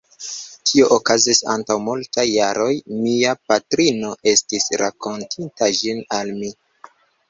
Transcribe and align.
Tio 0.69 0.87
okazis 0.95 1.41
antaŭ 1.57 1.77
multaj 1.91 2.25
jaroj; 2.31 2.71
mia 3.03 3.37
patrino 3.53 4.17
estis 4.35 4.69
rakontinta 4.87 5.75
ĝin 5.81 6.07
al 6.21 6.39
mi. 6.45 6.57